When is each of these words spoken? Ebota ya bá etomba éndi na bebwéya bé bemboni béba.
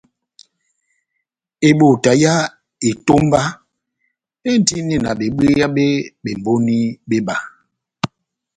Ebota 1.69 2.11
ya 2.23 2.33
bá 2.43 2.51
etomba 2.89 3.41
éndi 4.51 4.77
na 5.03 5.11
bebwéya 5.19 5.67
bé 5.75 5.85
bemboni 6.23 6.77
béba. 7.09 7.35